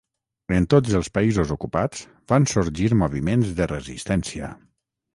[0.59, 2.03] En tots els països ocupats
[2.35, 4.55] van sorgir moviments de resistència.